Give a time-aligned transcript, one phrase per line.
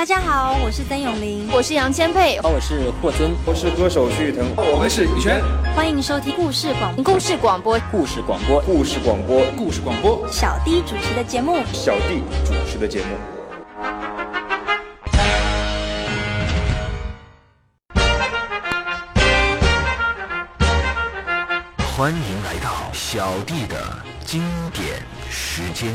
[0.00, 5.42] 大家好，我是曾永玲，我是杨千霈，我是霍尊，我是歌手徐誉滕，我们是羽泉。
[5.76, 7.78] 欢迎收听故事广故事广播。
[7.90, 8.62] 故事广播。
[8.62, 9.44] 故事广播。
[9.58, 10.26] 故事广播。
[10.32, 11.62] 小弟主持的节目。
[11.74, 13.08] 小弟主持的节目。
[21.94, 23.76] 欢迎来到小弟的
[24.24, 24.40] 经
[24.72, 25.94] 典时间。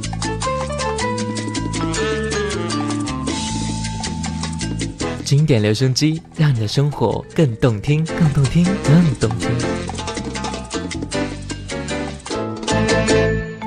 [5.31, 9.49] 经典留声机，让你的生活更动听，更动听，更动听。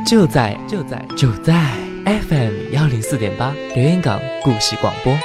[0.06, 1.54] 就在就在就在
[2.04, 5.16] FM 幺零四点八，留言港故事广播。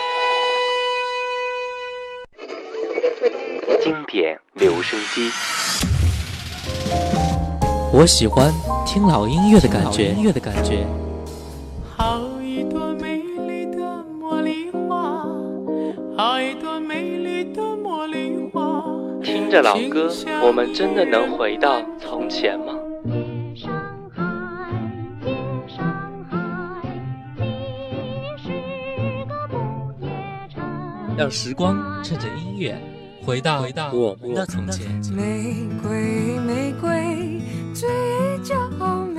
[3.83, 5.29] 经典留声机，
[7.91, 8.49] 我喜欢
[8.85, 10.87] 听老音乐的感觉，音乐的感觉。
[19.49, 20.07] 听着老歌，
[20.45, 22.75] 我们真的能回到从前吗？
[31.17, 32.79] 让时光趁着音乐
[33.25, 34.85] 回到回到我们的从前。
[35.11, 37.41] 玫瑰，玫瑰，
[37.73, 37.89] 最
[38.43, 38.55] 娇
[39.07, 39.18] 美。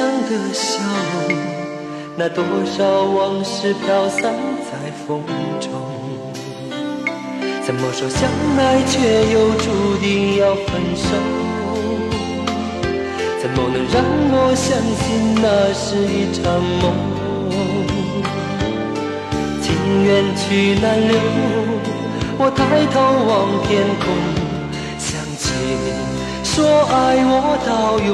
[0.00, 0.80] 的笑
[2.16, 4.32] 那多少往事飘散
[4.64, 5.22] 在风
[5.60, 5.70] 中，
[7.62, 8.98] 怎么说相爱却
[9.32, 11.08] 又注定要分手？
[13.40, 16.42] 怎么能让我相信那是一场
[16.80, 16.84] 梦？
[19.60, 19.74] 情
[20.04, 21.10] 缘去难留，
[22.38, 22.94] 我抬头
[23.28, 23.30] 望
[23.66, 23.70] 天
[24.00, 24.04] 空，
[24.98, 25.52] 想起
[25.84, 25.86] 你
[26.44, 28.10] 说爱我到永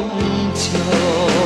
[0.54, 1.37] 久。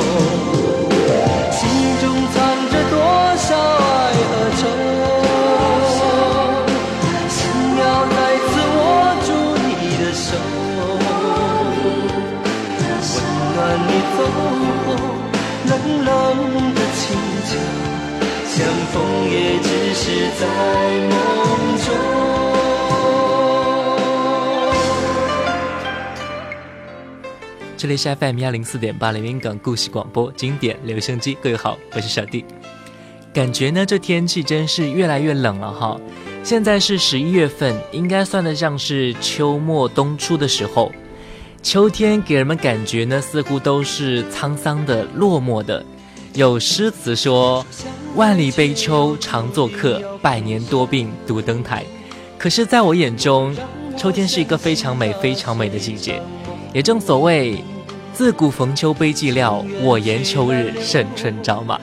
[20.05, 20.45] 是在
[21.07, 21.95] 梦中。
[27.77, 32.43] 这里是 FM 幺零四点八连云港故事广播经典留声机，各位好，我是小弟。
[33.33, 35.97] 感觉呢，这天气真是越来越冷了哈。
[36.43, 40.91] 现在是十一月份，应该算得上是秋末冬初的时候。
[41.61, 45.81] 秋天给人们感觉呢，似乎都是沧桑的、落寞的。
[46.35, 47.63] 有诗词说
[48.17, 51.85] ：“万里悲秋常作客，百年多病独登台。”
[52.39, 53.55] 可是，在我眼中，
[53.95, 56.19] 秋天是一个非常美、非常美的季节。
[56.73, 57.63] 也正所谓
[58.15, 61.79] ：“自古逢秋悲寂寥，我言秋日胜春朝。”嘛。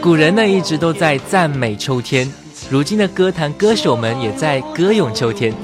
[0.00, 2.28] 古人呢一直都在赞美秋天，
[2.68, 5.54] 如今的歌坛歌手们也在歌咏秋天。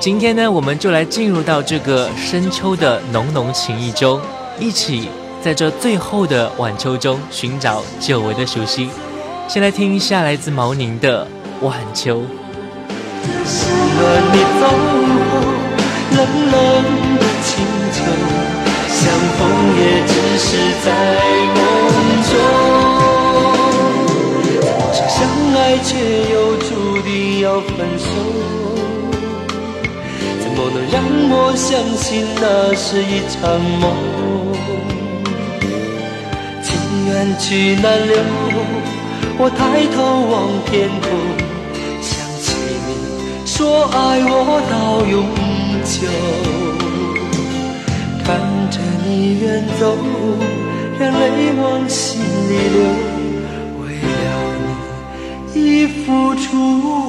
[0.00, 4.20] 今天呢，我们就来进入到这个深秋的浓浓情意中，
[4.58, 5.08] 一起
[5.44, 8.88] 在这最后的晚秋中寻找久违的熟悉。
[9.46, 11.26] 先来听一下来自毛宁的
[11.66, 12.22] 《晚秋。
[14.00, 15.44] 暖你走后，
[16.16, 16.18] 冷
[16.50, 16.56] 冷
[17.18, 17.52] 的清
[17.92, 18.00] 秋，
[18.88, 19.04] 相
[19.36, 19.38] 逢
[19.76, 20.48] 也只是
[20.82, 20.86] 在
[21.52, 21.60] 梦
[22.24, 22.32] 中。
[24.80, 25.14] 我想相
[25.60, 25.92] 爱，却
[26.32, 28.08] 又注定要分手，
[30.40, 31.68] 怎么能让我相
[31.98, 33.84] 信那是一场梦？
[37.24, 38.16] 情缘去难留，
[39.38, 39.96] 我抬头
[40.30, 40.34] 望
[40.66, 41.08] 天空。
[42.02, 42.44] 想起
[42.86, 42.90] 你
[43.46, 44.74] 说爱我到
[45.06, 45.14] 永
[45.84, 46.06] 久，
[48.24, 48.26] 看
[48.70, 49.08] 着你
[49.40, 49.96] 远走，
[50.98, 52.78] 让泪往心里流，
[53.80, 54.24] 为了
[55.54, 56.44] 你已付出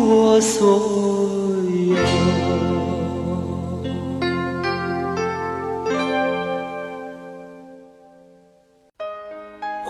[0.07, 0.63] 我所
[1.89, 2.24] 有。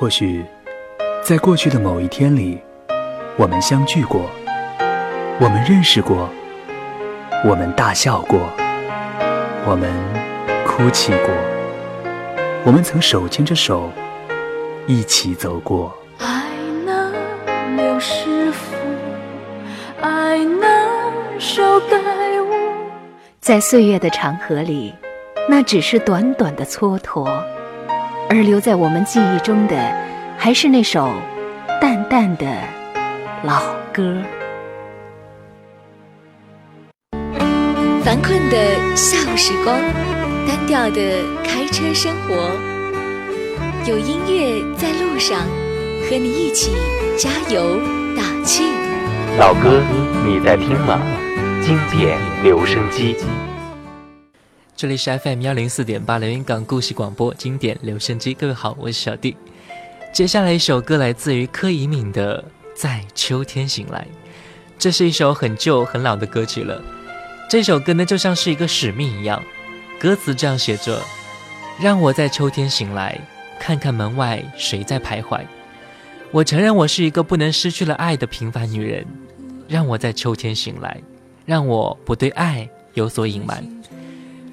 [0.06, 0.46] 或许，
[1.24, 2.62] 在过去的某一天里，
[3.38, 4.30] 我们相聚过，
[5.40, 6.30] 我们认识过。
[7.44, 8.40] 我们大笑过，
[9.66, 9.92] 我们
[10.64, 11.34] 哭泣过，
[12.64, 13.90] 我们曾手牵着手
[14.86, 15.92] 一起走过。
[16.20, 16.52] 爱
[16.86, 17.12] 能
[17.76, 18.76] 留师傅，
[20.02, 21.96] 爱那首给
[22.42, 22.56] 我。
[23.42, 24.94] 在岁月的长河里，
[25.50, 27.28] 那只是短短的蹉跎，
[28.30, 29.76] 而留在我们记忆中的，
[30.38, 31.12] 还是那首
[31.80, 32.46] 淡淡的
[33.44, 33.62] 老
[33.94, 34.22] 歌。
[38.04, 39.80] 烦困的下午时光，
[40.48, 42.52] 单调的开车生活，
[43.88, 45.40] 有音乐在路上，
[46.10, 46.72] 和你一起
[47.18, 47.80] 加油
[48.16, 48.64] 打气。
[49.38, 49.82] 老歌，
[50.26, 51.00] 你在听吗？
[51.62, 53.16] 经典留声机。
[54.78, 58.34] 这里是 FM 幺零四点八连云港故事广播经典留声机。
[58.34, 59.38] 各位好，我是小弟。
[60.12, 62.44] 接下来一首歌来自于柯以敏的
[62.76, 64.06] 《在秋天醒来》，
[64.78, 66.84] 这是一首很旧很老的歌曲了。
[67.50, 69.42] 这首歌呢，就像是一个使命一样，
[69.98, 71.02] 歌词这样写着
[71.80, 73.18] ：“让我在秋天醒来，
[73.58, 75.40] 看看门外谁在徘徊。
[76.32, 79.08] 我承认我是一个不能失去了爱的平凡女人。
[79.70, 81.02] 让我在秋天醒来，
[81.46, 83.66] 让我不对爱有所隐瞒。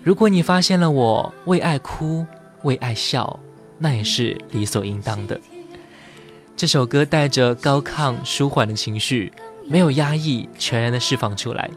[0.04, 2.26] 如果你发现了我为爱哭，
[2.62, 3.38] 为爱笑，
[3.78, 5.40] 那也是理所应当的。”
[6.56, 9.32] 这首歌带着高亢舒缓的情绪，
[9.68, 11.70] 没有压抑，全然的释放出来。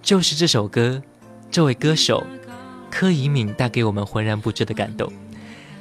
[0.00, 1.02] 就是这首歌，
[1.50, 2.24] 这位歌手
[2.88, 5.12] 柯以敏带给我们浑然不知的感动。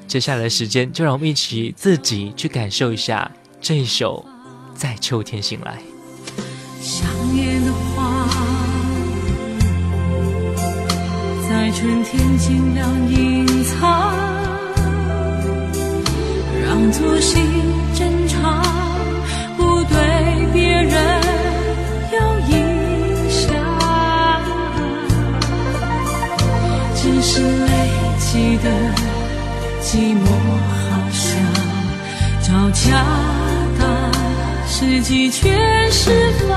[0.08, 3.32] 接下来的时间，就让我们一起自己去感受一下
[3.62, 4.26] 这一首
[4.76, 5.78] 《在秋天醒来》。
[6.82, 8.15] 想念的花，
[11.56, 14.14] 在春天尽量隐藏，
[16.62, 17.40] 让作息
[17.98, 18.62] 正常，
[19.56, 19.96] 不对
[20.52, 20.94] 别人
[22.12, 22.20] 有
[22.50, 22.54] 影
[23.30, 23.48] 响。
[26.94, 27.22] 只。
[27.22, 27.72] 是累
[28.20, 28.70] 积的
[29.82, 30.28] 寂寞，
[30.84, 31.24] 好像
[32.44, 32.84] 找恰
[33.80, 33.84] 当
[34.68, 36.12] 时机全释
[36.48, 36.54] 放，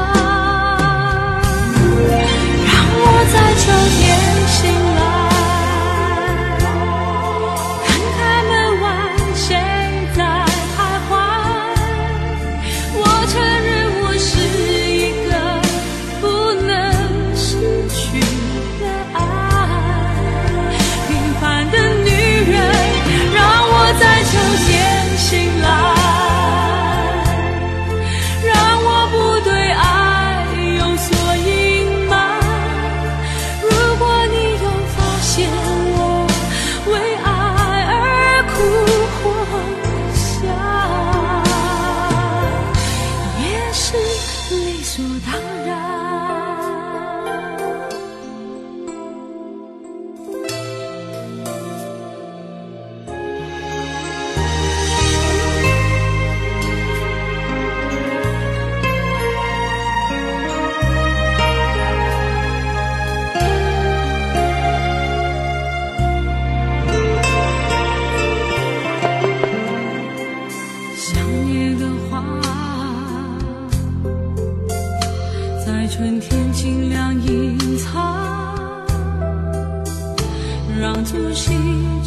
[81.39, 81.55] 起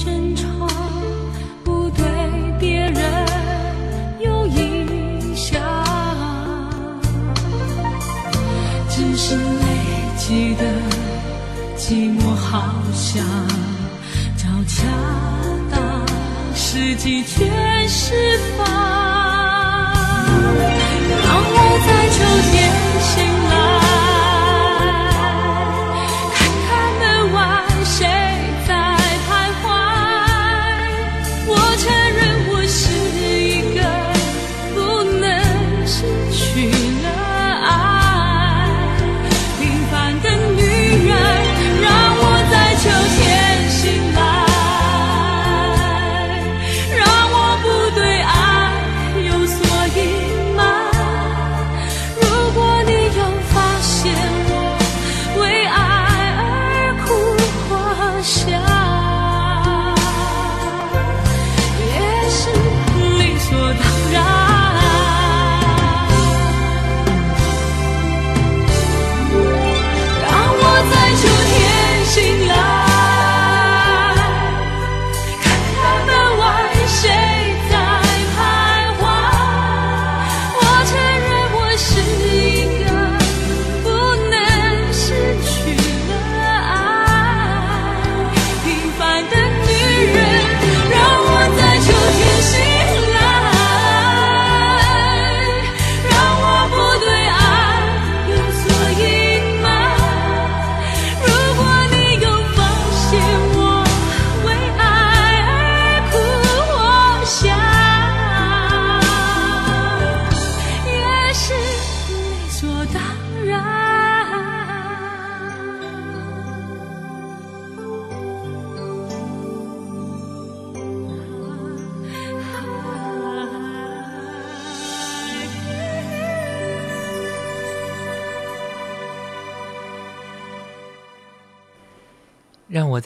[0.03, 0.43] 争吵，
[1.63, 2.03] 不对
[2.59, 3.25] 别人
[4.19, 5.57] 有影响，
[8.89, 9.41] 只是累
[10.17, 10.65] 积的
[11.77, 13.23] 寂寞好像
[14.38, 14.83] 刀架
[15.71, 15.77] 到
[16.53, 18.67] 时机全释放，
[21.07, 21.57] 当我
[21.88, 22.19] 在秋
[22.51, 23.00] 天。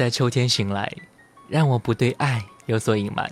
[0.06, 0.96] 在秋天醒来，
[1.50, 3.28] 让我不对爱有所隐瞒。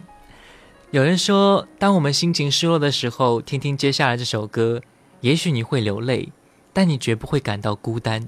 [0.90, 4.82] 有人说，当我们心情失落的时候，听听接下来这首歌，
[5.22, 6.30] 也许你会流泪，
[6.74, 8.28] 但你绝不会感到孤单，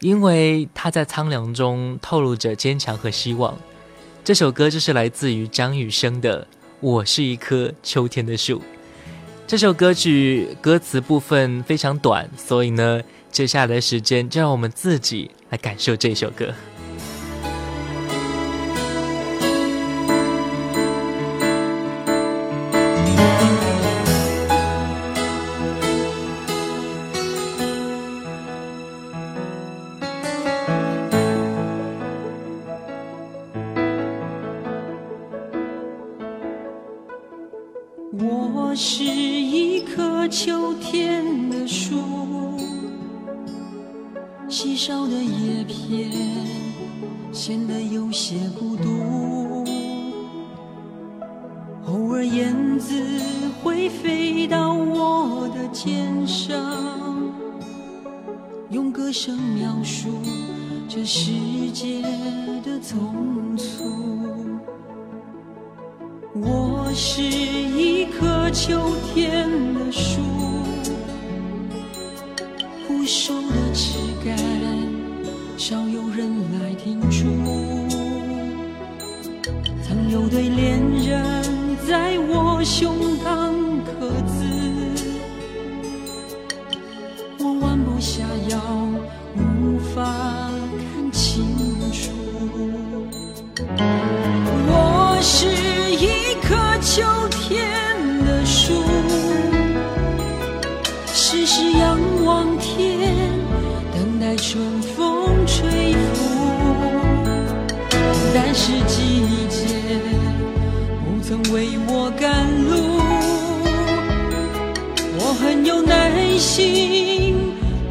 [0.00, 3.56] 因为它在苍凉中透露着坚强和希望。
[4.24, 6.42] 这首歌就是来自于张雨生的
[6.80, 8.58] 《我是一棵秋天的树》。
[9.46, 13.00] 这首歌曲歌词部分非常短，所以呢，
[13.30, 16.52] 接下来的时间就让我们自己来感受这首歌。
[111.52, 113.00] 为我赶路，
[115.18, 117.36] 我很有耐心，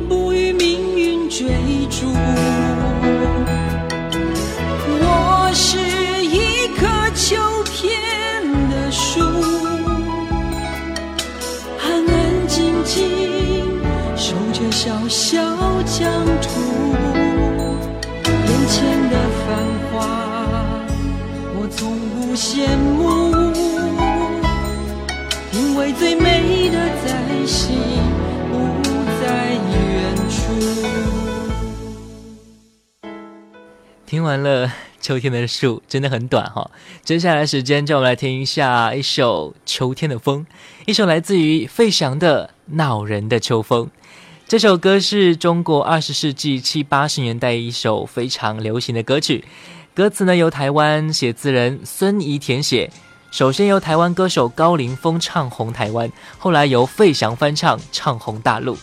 [0.07, 1.47] 不与命运追
[1.89, 2.07] 逐。
[5.01, 5.77] 我是
[6.23, 7.35] 一棵秋
[7.65, 9.19] 天的树，
[11.83, 13.67] 安安静静
[14.15, 15.37] 守着小小
[15.83, 16.49] 疆土。
[18.23, 19.47] 眼前的繁
[19.91, 19.97] 华，
[21.59, 23.28] 我从不羡慕，
[34.19, 36.69] 听完了秋天的树，真的很短哈。
[37.05, 40.45] 接下来时间，就我们来听一下一首《秋天的风》，
[40.85, 43.85] 一首来自于费翔的《恼人的秋风》。
[44.45, 49.45] 这首歌是中国二十世纪七八十年代一首非常流行的歌曲，
[49.95, 52.91] 歌词呢由台湾写字人孙怡填写。
[53.31, 58.77] 首先由台湾歌手高凌风唱红台湾，后来由费翔翻唱唱红大陆。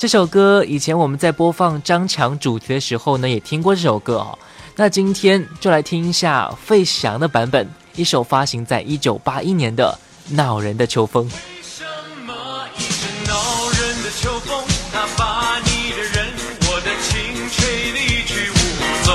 [0.00, 4.38] 这首歌以前我们在播放张强主题的时候呢，也听过这首歌哦。
[4.74, 9.98] 那今天就来听一下费翔的版本，一首发行在一九八一年的
[10.34, 11.28] 《恼人的秋风》。
[11.62, 11.84] 什
[12.24, 12.32] 么
[12.78, 16.28] 一阵恼人的秋风，它把你的人，
[16.62, 18.56] 我的情吹得一去无
[19.04, 19.12] 踪。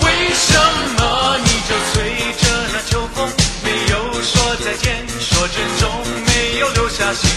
[0.00, 0.56] 为什
[0.96, 3.28] 么你就随着那秋风，
[3.62, 5.90] 没有说再见，说珍重，
[6.24, 7.28] 没有留下姓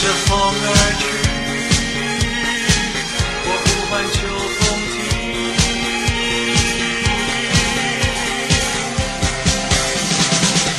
[0.00, 0.66] 着风而
[1.00, 1.02] 去，
[3.44, 4.16] 我呼唤秋
[4.54, 4.60] 风
[4.92, 4.96] 停。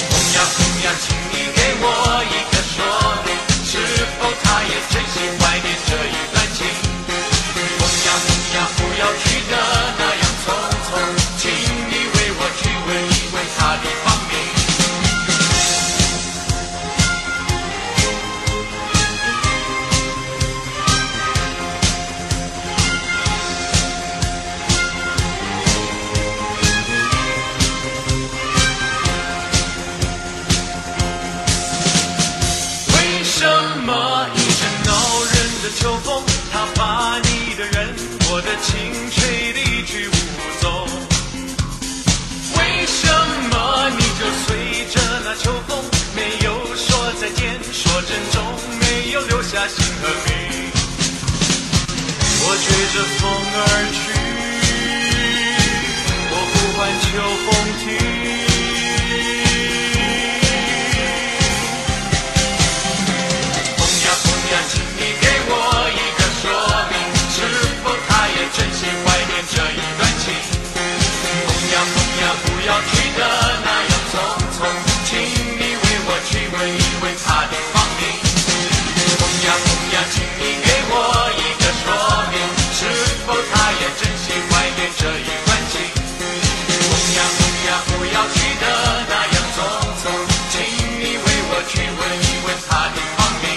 [0.09, 1.83] 风呀风呀，请你给我
[2.23, 2.75] 一个说
[3.25, 3.27] 明，
[3.65, 3.71] 是
[4.17, 5.15] 否他也真心
[52.61, 53.21] 追着风
[53.55, 53.57] 而
[53.93, 54.01] 去，
[56.31, 57.07] 我呼唤秋
[57.45, 57.47] 风
[57.79, 58.18] 停。
[85.01, 85.79] 这一段情？
[86.67, 88.65] 风呀风呀，不要去的
[89.07, 89.57] 那样匆
[90.01, 90.03] 匆，
[90.51, 90.59] 请
[90.99, 93.47] 你为我去问一问他的芳名。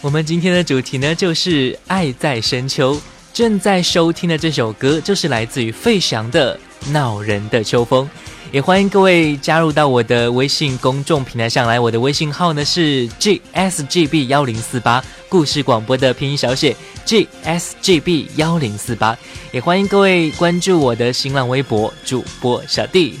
[0.00, 2.98] 我们今天的主题呢，就是爱在深秋。
[3.34, 6.58] 正在收听的这首歌，就是来自于费翔的
[6.90, 8.08] 《恼人的秋风》。
[8.52, 19.16] 也欢迎各位加入到我的微信公众平台上来，我的微信号呢是 gsgb 幺零四八，故事广播的拼音小写 gsgb 幺零四八。
[19.52, 23.20] 也欢迎各位关注我的新浪微博主播小弟。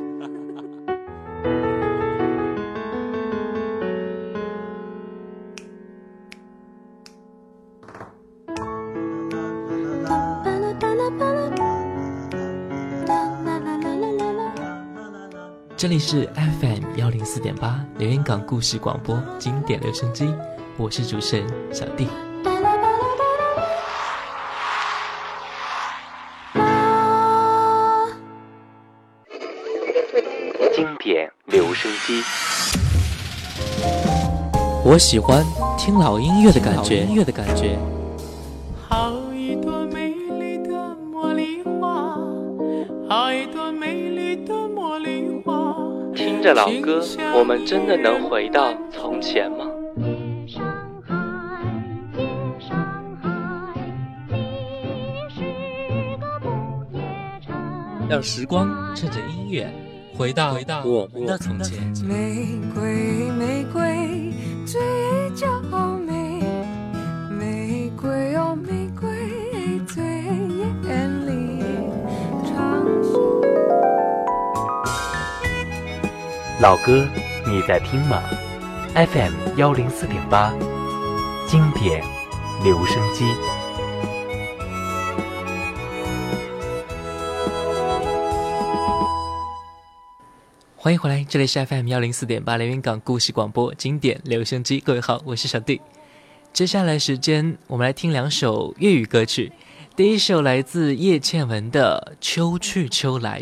[15.81, 20.31] 这里是 FM 幺零四点八连云港故事广播经典留声机，
[20.77, 22.07] 我是主持人小弟。
[30.71, 32.21] 经典留声机，
[34.85, 35.43] 我喜欢
[35.79, 36.97] 听老音乐的感觉。
[36.97, 37.75] 音乐的感觉。
[38.87, 42.19] 好一朵美丽的茉莉花，
[43.09, 43.60] 好一朵。
[46.41, 46.99] 听着老歌，
[47.37, 49.67] 我们真的能回到从前吗？
[58.09, 59.71] 让时光趁着音乐
[60.17, 61.79] 回到回到我们的从前。
[62.03, 64.33] 玫瑰，玫瑰，
[64.65, 64.81] 最。
[76.61, 77.07] 老歌
[77.47, 78.21] 你在听吗
[78.93, 80.53] ？FM 幺零四点八，
[81.47, 82.03] 经典
[82.63, 83.25] 留声机。
[90.75, 94.79] 欢迎回来，这里是 FM 幺零四点八连云港故事广播经典留声机。
[94.79, 95.81] 各位好，我是小弟。
[96.53, 99.51] 接下来时间，我们来听两首粤语歌曲。
[99.95, 103.39] 第一首来自叶倩文的《秋去秋来》，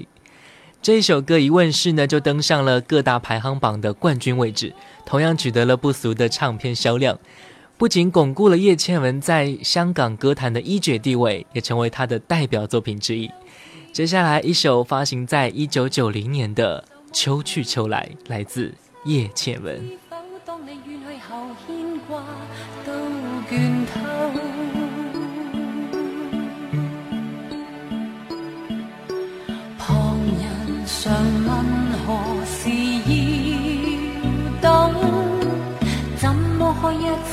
[0.82, 4.74] 这一首歌一问世呢，就登上了各大排行榜的冠军位置，
[5.06, 7.20] 同样取得了不俗的唱片销量。
[7.78, 13.30] 不仅巩固了叶倩文在香港歌坛的一绝地位，也成为她的代表作品之一。
[13.92, 20.09] 接下来一首发行在一九九零年的《秋去秋来》，来自叶倩文。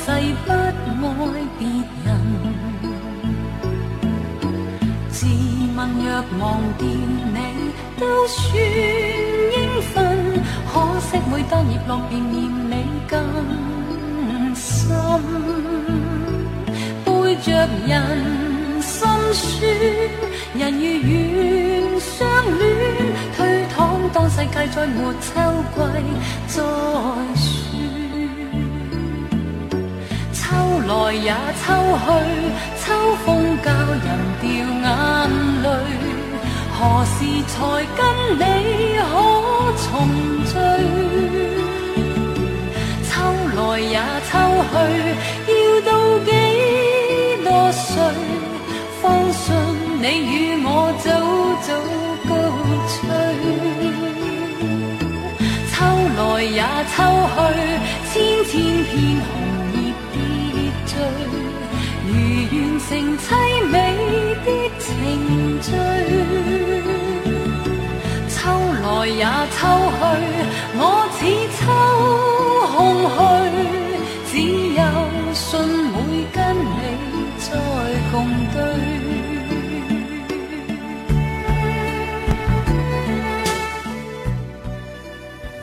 [0.07, 0.13] 世
[0.45, 1.67] 不爱别
[2.05, 2.07] 人？
[5.09, 5.17] 自
[5.75, 6.07] 问若
[6.39, 6.41] 忘
[6.77, 7.37] 掉你，
[7.99, 8.39] 都算
[9.53, 9.55] 应
[9.91, 9.93] 份。
[10.71, 12.35] 可惜每当叶落，便念
[12.69, 12.73] 你
[13.05, 13.19] 更
[14.55, 14.65] 深。
[17.03, 17.45] 背着
[17.85, 17.91] 人
[18.81, 18.95] 心
[19.33, 19.59] 酸，
[20.57, 22.15] 人如愿相
[22.57, 22.65] 恋，
[23.35, 23.37] 推
[23.75, 23.77] 搪
[24.13, 25.27] 当世界再没秋
[25.75, 25.77] 季
[26.47, 26.63] 再
[30.87, 31.29] 来也
[31.65, 31.65] 秋
[32.05, 32.07] 去，
[32.79, 32.85] 秋
[33.25, 33.27] 风
[33.61, 33.67] 教
[34.05, 34.07] 人
[34.39, 34.47] 掉
[34.83, 34.87] 眼
[35.63, 35.65] 泪。
[36.79, 37.15] 何时
[37.47, 37.55] 才
[37.97, 37.99] 跟
[38.37, 38.41] 你
[38.99, 39.11] 可
[39.83, 39.85] 重
[40.45, 40.53] 聚？
[43.03, 43.11] 秋
[43.55, 43.95] 来也
[44.29, 44.31] 秋
[44.71, 44.73] 去，
[45.51, 45.89] 要到
[46.23, 46.29] 几
[47.43, 47.91] 多岁，
[49.01, 49.43] 方信
[50.01, 50.67] 你与我
[51.03, 51.05] 早
[51.67, 51.69] 早
[52.29, 52.31] 告
[52.93, 52.97] 吹？
[55.73, 55.75] 秋
[56.17, 56.55] 来也
[56.95, 56.97] 秋
[57.35, 57.37] 去，
[58.09, 58.51] 千千
[58.85, 58.95] 片
[59.25, 59.27] 红
[62.05, 62.09] 如
[62.51, 63.25] 完成凄
[63.67, 63.75] 美
[64.45, 64.47] 的
[64.79, 64.85] 程
[65.61, 65.65] 序，
[68.29, 68.37] 秋
[68.81, 69.21] 来也
[69.55, 69.59] 秋
[69.97, 69.99] 去，
[70.77, 70.81] 我
[71.13, 71.19] 似
[71.57, 71.59] 秋
[72.73, 72.75] 空
[73.15, 73.17] 虚，
[74.31, 74.31] 只
[74.73, 74.81] 有
[75.33, 75.45] 信
[75.91, 75.95] 会
[76.33, 76.77] 跟你
[77.39, 77.45] 再
[78.11, 78.15] 共
[78.53, 78.55] 对。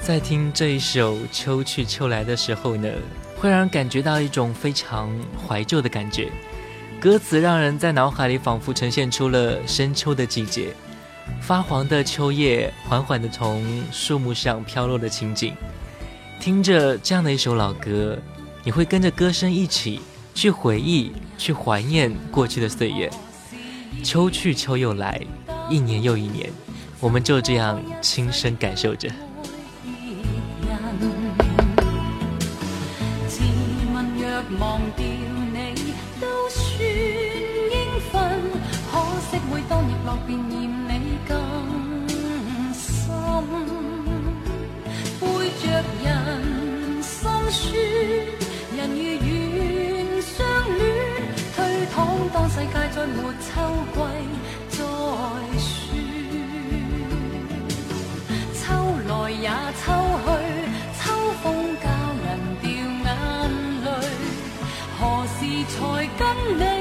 [0.03, 2.89] 在听这一首《秋去秋来》的时候呢？
[3.45, 6.33] 会让人感觉到一种非常怀旧的感觉，
[6.99, 10.75] 歌词让人在脑海里仿佛呈现出了深秋的季节，
[11.43, 15.53] 发黄的秋叶缓缓地从树木上飘落的情景。
[16.41, 18.19] 听着这样的一首老歌，
[18.63, 20.01] 你会跟着歌声一起
[20.35, 23.11] 去回忆、去怀念过去的岁月。
[24.03, 25.21] 秋去秋又来，
[25.69, 26.49] 一年又一年，
[26.99, 29.07] 我们就这样亲身感受着。
[34.59, 36.63] 忘掉你都算
[37.73, 37.75] 应
[38.11, 38.13] 份，
[38.91, 38.93] 可
[39.31, 40.53] 惜每当叶落便嫌
[40.89, 40.93] 你
[41.27, 41.33] 更
[42.75, 42.83] 深。
[45.21, 45.23] 背
[45.61, 45.65] 着
[46.05, 46.07] 人
[47.03, 47.13] 心
[47.51, 47.63] 酸，
[48.77, 50.33] 人如愿相
[50.79, 50.83] 恋，
[51.57, 51.59] 推
[51.95, 51.97] 搪
[52.33, 53.53] 当世界再没秋
[53.95, 53.97] 季
[54.69, 54.79] 再
[55.59, 55.69] 说。
[58.55, 58.63] 秋
[59.09, 59.49] 来也
[59.85, 59.85] 秋
[65.85, 66.74] 才跟你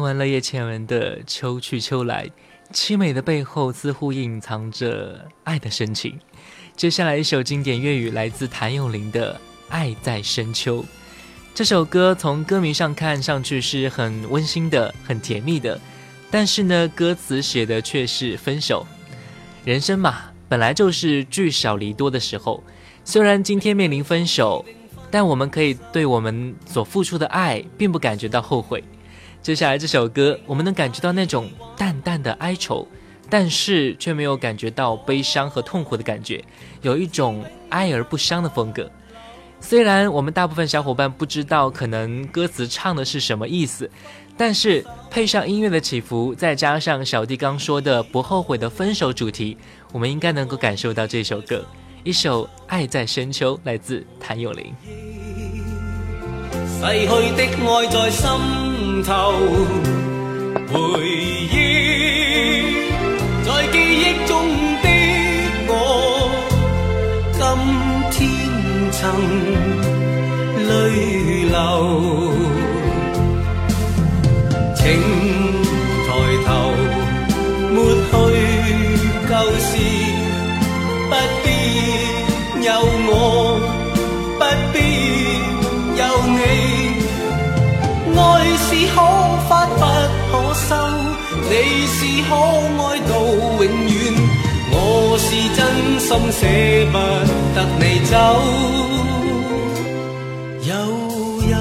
[0.00, 2.26] 听完了叶倩文的《秋去秋来》，
[2.72, 6.18] 凄美的背后似乎隐藏着爱的深情。
[6.74, 9.34] 接下来一首经典粤语，来自谭咏麟的
[9.68, 10.82] 《爱在深秋》。
[11.54, 15.78] 这首歌从歌名上看上去是很温馨的、很甜蜜的，
[16.30, 18.86] 但是呢，歌词写的却是分手。
[19.66, 22.64] 人生嘛，本来就是聚少离多的时候。
[23.04, 24.64] 虽然今天面临分手，
[25.10, 28.82] 但我们可以对我们所付出的爱，并不感觉到后悔。
[29.42, 32.86] 接下来这首歌，我们能感觉到那种淡淡的哀愁，
[33.30, 36.44] 但是却没有感觉到悲伤和痛苦的感觉，
[36.82, 38.90] 有一种哀而不伤的风格。
[39.58, 43.90] 虽然我们大部分小伙伴不知道可能歌词唱的是什么意思，
[44.36, 49.56] 但是配上音乐的起伏，再加上小弟刚说的不后悔的分手主题，
[49.90, 51.64] 我们应该能够感受到这首歌，
[52.04, 55.49] 一首《爱在深秋》，来自谭咏麟。
[56.80, 58.24] 逝去的爱在心。
[59.02, 59.32] 头，
[60.70, 60.76] 回
[61.08, 61.54] 忆
[63.44, 64.30] 在记忆中
[64.82, 64.86] 的
[65.68, 65.72] 我，
[67.38, 67.40] 今
[68.12, 68.18] 天
[68.92, 69.00] 曾
[70.68, 70.70] 泪
[71.48, 71.52] 流。
[74.76, 74.80] 请
[76.06, 76.08] 抬
[76.46, 76.48] 头，
[77.74, 77.76] 抹
[78.10, 78.12] 去
[88.20, 88.22] 爱
[88.56, 88.96] 是可
[89.48, 89.82] 发不
[90.30, 90.68] 可收，
[91.48, 91.52] 你
[91.86, 93.12] 是可爱到
[93.58, 93.98] 永远，
[94.72, 94.76] 我
[95.18, 95.58] 是真
[95.98, 96.40] 心舍
[96.92, 96.94] 不
[97.54, 98.12] 得你走。
[100.62, 100.70] 有
[101.48, 101.52] 人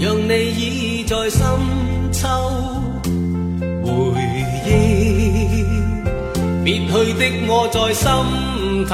[0.00, 0.60] 让你倚
[1.04, 1.40] 在深
[2.12, 2.20] 秋，
[3.82, 3.88] 回
[4.66, 4.68] 忆
[6.64, 8.04] 别去的我在心
[8.86, 8.92] 头，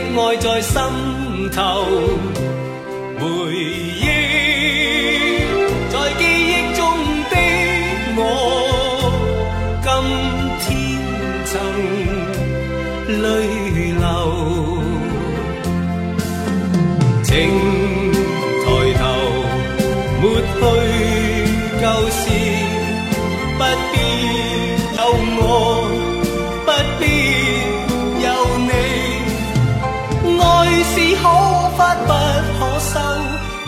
[0.00, 0.80] 逝去的爱在心
[1.50, 1.60] 頭，
[3.18, 3.24] 回
[4.00, 4.04] 憶
[5.90, 6.80] 在記憶中
[7.30, 7.34] 的
[8.16, 8.20] 我，
[9.82, 9.88] 今
[10.62, 10.68] 天
[11.44, 11.52] 曾
[13.08, 13.22] 淚
[13.98, 14.02] 流。
[17.22, 17.28] 請
[18.64, 18.66] 抬
[18.98, 19.02] 頭，
[20.20, 20.60] 抹去
[21.80, 22.22] 舊事，
[23.58, 23.60] 不
[23.92, 23.94] 必
[24.96, 24.98] 有
[25.42, 25.44] 我，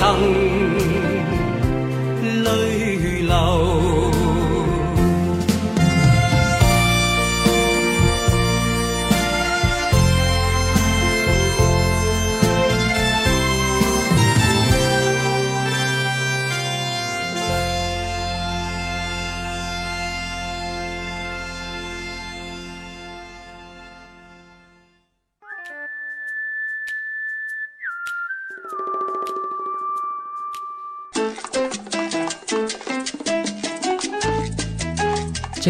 [0.00, 0.39] 曾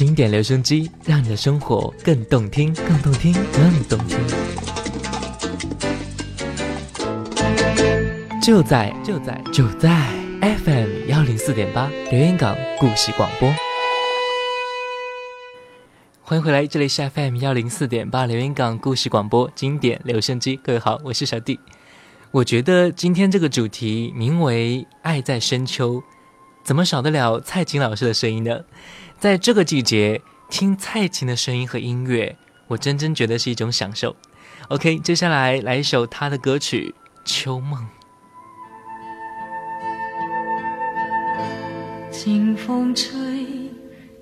[0.00, 4.18] 经典留声机，让你的生活更动听，更动听，更动听。
[8.40, 9.90] 就在就在就在
[10.40, 13.52] FM 幺零四点八留言港故事广播，
[16.22, 20.56] 欢迎回来，这里是 FM 幺零四点八留言港故事广播经典留声机。
[20.64, 21.60] 各位好，我是小弟。
[22.30, 26.02] 我觉得今天这个主题名为“爱在深秋”，
[26.64, 28.60] 怎么少得了蔡琴老师的声音呢？
[29.20, 32.34] 在这个季节听蔡琴的声音和音乐，
[32.66, 34.16] 我真真觉得是一种享受。
[34.68, 36.94] OK，接下来来一首她的歌曲
[37.30, 37.86] 《秋梦》。
[42.10, 43.12] 清风吹，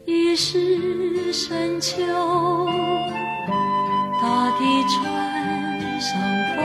[0.04, 1.96] 已是深秋，
[4.20, 5.00] 大地穿
[6.00, 6.20] 上
[6.56, 6.64] 枫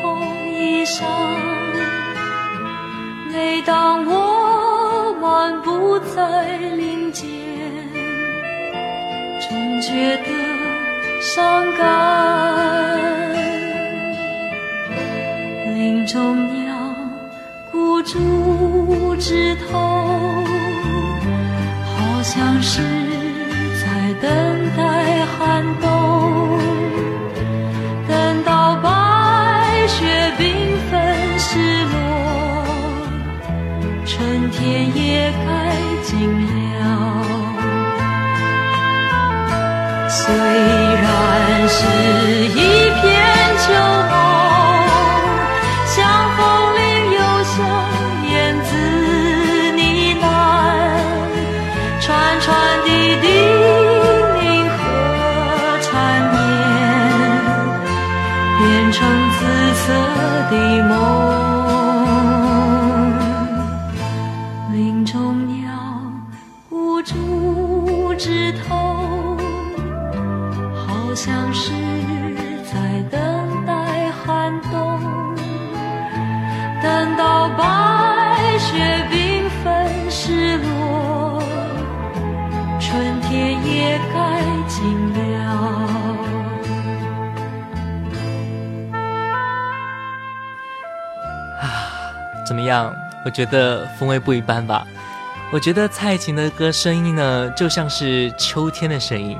[0.00, 1.04] 红衣裳。
[3.30, 7.43] 每当我漫步在林间，
[9.48, 10.30] 总觉得
[11.20, 11.84] 伤感。
[15.74, 16.74] 林中鸟
[17.70, 20.04] 孤注枝头。
[22.14, 22.80] 好像是
[23.82, 25.93] 在等待寒冬。
[40.34, 40.83] 虽
[92.46, 92.94] 怎么样？
[93.24, 94.86] 我觉得风味不一般吧。
[95.52, 99.38] 我觉得蔡琴的歌声音呢，就像是秋天的声音，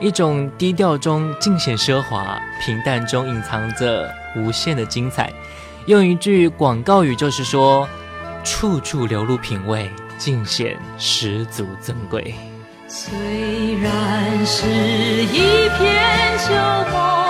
[0.00, 5.32] 一种低调中尽显奢华，平淡中隐藏着无限的精彩。
[5.86, 7.88] 用一句广告语就是说：
[8.44, 12.34] 处处流露品味，尽显十足珍贵。
[12.86, 16.54] 虽然是一片秋
[16.90, 17.25] 风，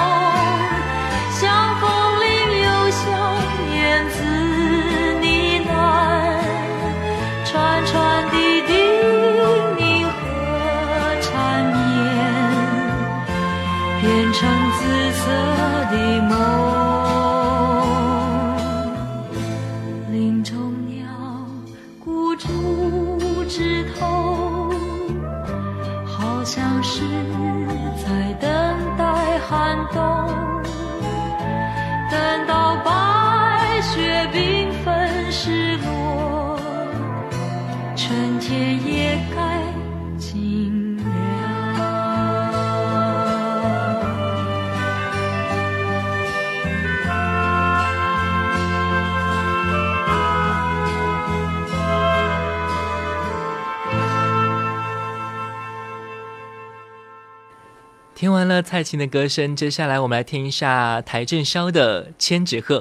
[58.16, 62.78] 听完了蔡琴的歌声，接下来我们来听一下邰正宵的《千纸鹤》。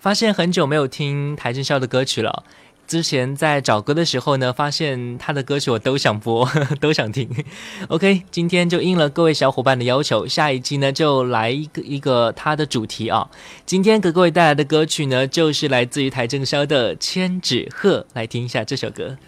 [0.00, 2.42] 发现很久没有听邰正宵的歌曲了。
[2.86, 7.28] 之前在找歌的时候呢，发现他的歌曲我都想播， 都想听。
[7.88, 13.28] OK，今天就应了各位小伙伴的要求，下一期呢就来一个一个他的主题啊。
[13.66, 19.18] 今天给各位带来的歌曲呢，就是来自于邰正宵的《千纸鹤》，来听一下这首歌。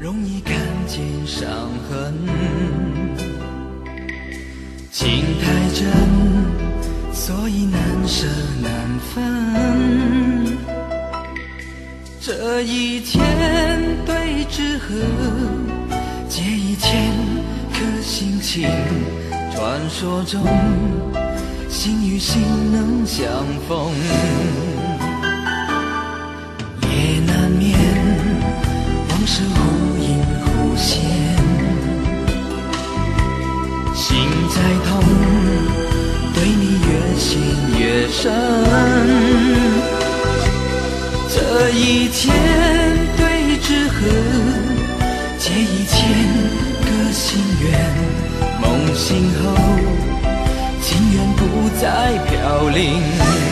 [0.00, 0.56] 容易看
[0.88, 1.48] 见伤
[1.88, 2.14] 痕，
[5.00, 5.86] 情太真，
[7.12, 8.26] 所以难舍
[8.60, 10.58] 难分。
[12.20, 13.24] 这一天
[14.04, 14.96] 对纸鹤，
[16.28, 17.14] 借一千
[17.72, 18.68] 颗心情，
[19.54, 20.44] 传说中
[21.70, 22.42] 心与心
[22.72, 23.24] 能相
[23.68, 23.92] 逢，
[34.58, 34.90] 再痛，
[36.34, 37.28] 对你越陷
[37.78, 38.20] 越深。
[41.30, 42.18] 这一千
[43.16, 43.96] 对纸鹤，
[45.38, 45.96] 借一千
[46.82, 47.22] 个心
[47.62, 47.66] 愿，
[48.60, 49.44] 梦醒后，
[50.82, 51.40] 情缘不
[51.80, 53.47] 再飘零。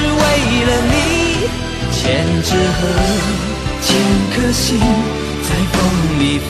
[0.00, 0.20] 是为
[0.64, 0.94] 了你。
[1.92, 2.80] 千纸鹤，
[3.82, 3.88] 千
[4.32, 4.78] 颗心
[5.42, 5.78] 在风
[6.18, 6.48] 里飞。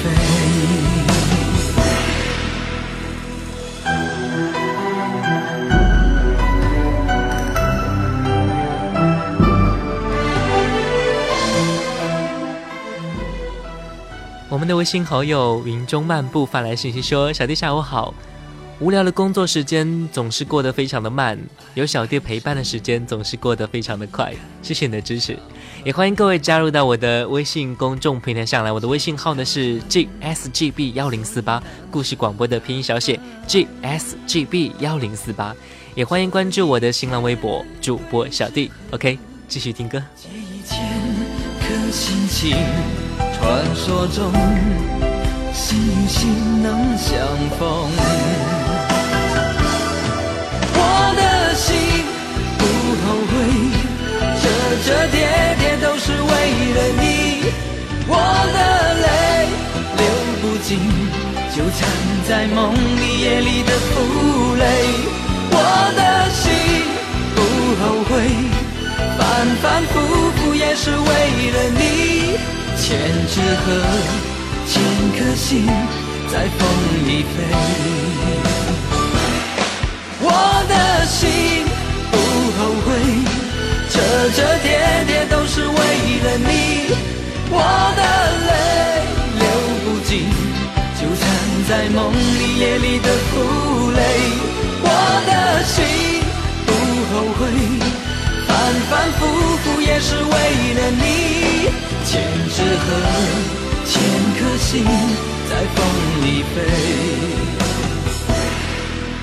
[14.49, 18.13] 我们的微信好友云中漫步发来信息说：“小弟下午好，
[18.81, 21.39] 无聊的工作时间总是过得非常的慢，
[21.75, 24.33] 有小弟陪伴的时间总是过得非常的快。
[24.63, 25.39] 谢谢你的支持，
[25.85, 28.73] 也欢迎各位加入到我的微信公众平台上来。
[28.73, 35.55] 我的微信号呢是 gsgb 幺零四八，故事广播的拼音小写 gsgb 幺零四八，
[35.95, 38.71] 也欢迎关注我的新浪微博主播小弟。
[38.93, 40.03] OK，继续听歌。
[40.17, 40.81] 借一千
[41.61, 42.57] 颗心情。
[43.37, 44.33] 传说中，
[45.53, 47.19] 心与心能相
[47.59, 47.91] 逢，
[60.71, 60.79] 心，
[61.53, 61.79] 纠缠
[62.29, 64.65] 在梦里夜里的负累。
[65.51, 65.57] 我
[65.99, 66.01] 的
[66.31, 66.47] 心
[67.35, 67.39] 不
[67.81, 68.13] 后悔，
[69.19, 69.21] 反
[69.61, 69.99] 反复
[70.37, 71.07] 复也是为
[71.51, 71.83] 了你。
[72.79, 72.87] 千
[73.27, 73.67] 纸鹤，
[74.69, 74.79] 千
[75.19, 75.67] 颗心
[76.31, 76.61] 在风
[77.05, 77.35] 里飞。
[80.23, 80.31] 我
[80.69, 81.67] 的心
[82.13, 82.15] 不
[82.57, 82.89] 后悔，
[83.91, 83.99] 彻
[84.37, 84.71] 彻夜
[85.09, 85.75] 夜都是为
[86.23, 86.95] 了你。
[87.51, 87.59] 我
[87.97, 88.01] 的
[88.47, 88.51] 泪，
[91.71, 94.03] 在梦里夜里的负累。
[94.83, 94.87] 我
[95.29, 95.31] 的
[95.63, 95.79] 心
[96.67, 96.69] 不
[97.11, 97.41] 后悔，
[98.49, 98.51] 反
[98.91, 99.21] 反复
[99.63, 100.35] 复也是为
[100.75, 101.71] 了你。
[102.05, 102.11] 千
[102.57, 102.87] 纸鹤，
[103.87, 104.03] 千
[104.35, 104.69] 颗心
[105.49, 105.79] 在风
[106.25, 106.57] 里飞。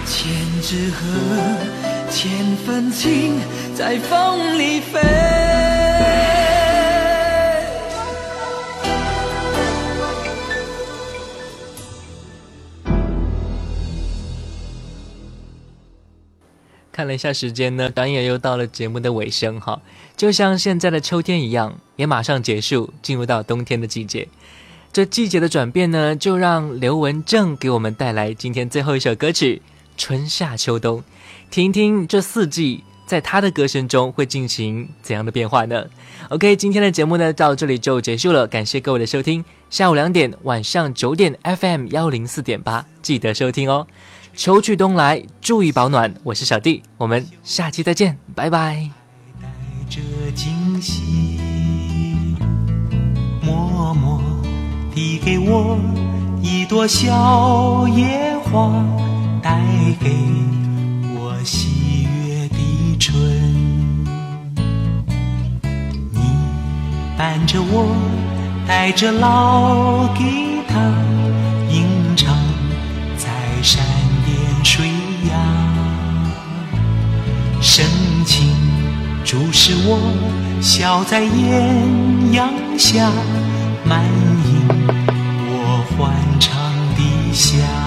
[0.05, 0.15] 千
[0.61, 1.03] 纸鹤，
[2.09, 2.15] 千
[2.65, 3.03] 份情
[3.75, 5.66] 在风里飞。
[16.97, 19.79] 看了一下时间呢，转眼又到了节目的尾声哈，
[20.15, 24.27] 就像现在的秋天一样，也马上结束，进入到冬天的季节。
[24.91, 29.61] 这季节的转变呢，就让刘文正给我们带来今天最后一首歌曲
[29.95, 31.01] 《春夏秋冬》，
[31.51, 35.85] 听听这四季在他的歌声中会进行怎样的变化呢
[36.29, 39.45] ？OK，今天的节目呢到这里就结束了，感谢各位的收听。
[39.69, 43.85] 下午两点、晚上九点，FM 幺零四点八，记得收听哦。
[44.38, 46.13] 秋去冬来，注意保暖。
[46.21, 48.88] 我是小弟，我们下期再见，拜拜。
[49.41, 49.47] 带
[49.89, 49.99] 着
[50.35, 51.39] 惊喜，
[53.41, 54.21] 默默
[54.93, 55.79] 递给我
[56.43, 58.71] 一朵小野花，
[59.41, 59.59] 带
[59.99, 60.11] 给
[61.15, 63.19] 我喜悦的春。
[66.13, 66.21] 你
[67.17, 67.88] 伴着我，
[68.67, 70.79] 带着老吉他，
[71.71, 72.38] 吟唱
[73.17, 73.31] 在
[73.63, 73.96] 山。
[74.70, 74.86] 水
[75.30, 75.39] 呀，
[77.61, 77.86] 深
[78.26, 78.53] 情
[79.24, 79.97] 注视我，
[80.61, 83.09] 笑在艳阳下，
[83.86, 84.68] 满盈
[85.47, 86.53] 我欢畅
[86.97, 87.86] 的笑。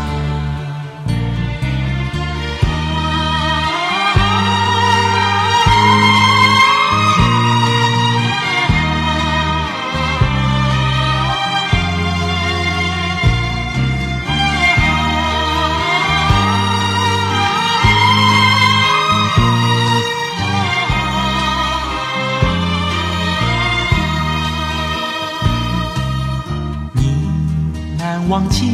[28.30, 28.64] 忘记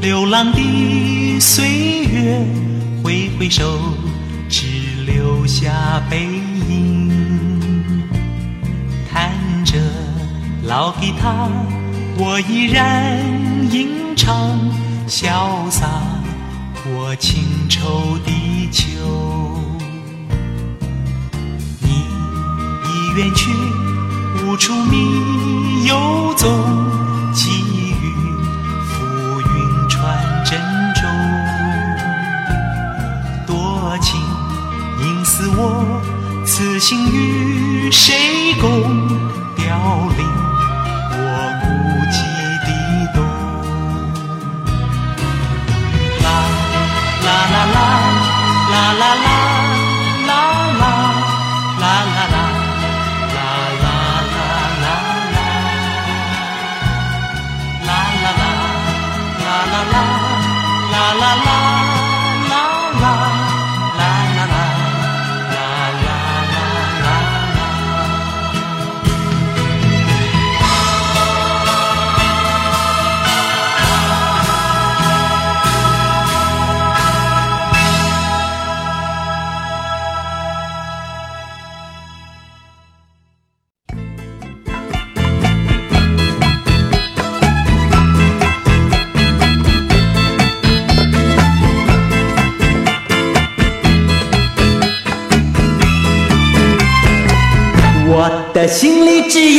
[0.00, 2.44] 流浪的岁月，
[3.00, 3.78] 挥挥手，
[4.48, 4.66] 只
[5.06, 6.26] 留下背
[6.68, 7.08] 影。
[9.08, 9.30] 弹
[9.64, 9.78] 着
[10.64, 11.48] 老吉他，
[12.18, 13.20] 我依然
[13.70, 14.58] 吟唱，
[15.06, 15.88] 潇洒
[16.82, 18.82] 过情愁的秋。
[21.78, 21.90] 你
[22.88, 23.48] 已远去，
[24.44, 26.50] 无处觅游踪。
[35.56, 36.00] 我
[36.44, 39.22] 此心与谁共？
[39.56, 40.31] 凋零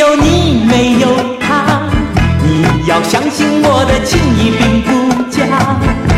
[0.03, 1.07] 有你，没有
[1.39, 1.79] 他。
[2.43, 4.91] 你要相信我的情谊并不
[5.31, 5.39] 假，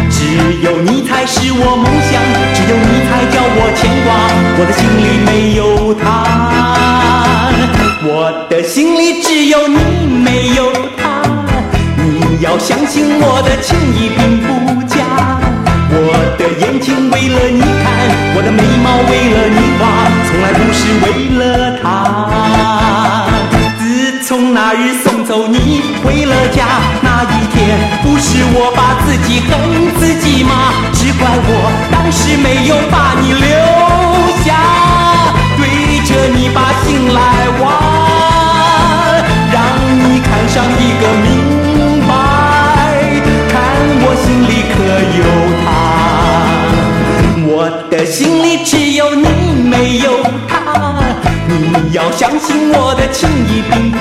[0.09, 0.17] 只
[0.63, 2.19] 有你才是我梦想，
[2.55, 4.07] 只有你才叫我牵挂。
[4.57, 6.03] 我的心里没有他，
[8.01, 8.09] 我
[8.49, 9.77] 的心里只有你，
[10.23, 11.21] 没有他。
[12.01, 14.97] 你要相信我的情谊并不假，
[15.91, 16.09] 我
[16.39, 17.85] 的眼睛为了你看，
[18.35, 21.05] 我的眉毛为了你画，从来不是为
[21.37, 23.04] 了他。
[24.27, 26.65] 从那日送走你回了家
[27.03, 28.43] 那一天，不是。
[28.55, 29.51] 我把自己恨
[29.99, 30.73] 自己吗？
[30.93, 33.45] 只怪我当时没有把你留
[34.43, 34.57] 下，
[35.57, 35.61] 对
[36.07, 37.21] 着你把心来
[37.61, 37.63] 挖，
[39.53, 39.61] 让
[39.93, 42.11] 你看上一个明白，
[43.47, 43.53] 看
[44.01, 44.75] 我心里可
[45.21, 45.23] 有
[45.63, 45.67] 他？
[47.47, 49.27] 我的心里只有你，
[49.69, 50.55] 没有他。
[51.47, 53.91] 你要相信我的情意并